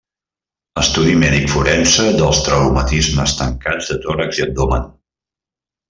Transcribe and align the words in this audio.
Estudi 0.83 1.11
mèdic 1.23 1.45
forense 1.51 2.05
dels 2.23 2.39
traumatismes 2.49 3.37
tancats 3.43 3.93
de 3.93 3.99
tòrax 4.09 4.41
i 4.43 4.47
abdomen. 4.51 4.93